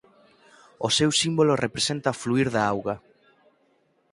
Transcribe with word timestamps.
O 0.87 0.89
seu 0.97 1.09
símbolo 1.21 1.59
representa 1.65 2.13
o 2.13 2.17
fluír 2.21 2.47
da 2.55 2.61
auga. 2.71 2.95